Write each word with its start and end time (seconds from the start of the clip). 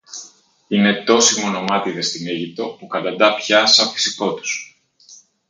Είναι 0.67 1.03
τόσοι 1.03 1.41
μονομάτηδες 1.41 2.07
στην 2.07 2.27
Αίγυπτο, 2.27 2.75
που 2.79 2.87
καταντά 2.87 3.35
πια 3.35 3.65
σα 3.67 3.87
φυσικό 3.87 4.33
τους. 4.33 4.79